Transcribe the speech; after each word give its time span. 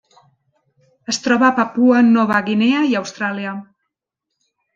Es 1.13 1.19
troba 1.25 1.45
a 1.49 1.55
Papua 1.59 1.99
Nova 2.07 2.41
Guinea 2.49 2.81
i 2.95 2.99
Austràlia. 3.03 3.53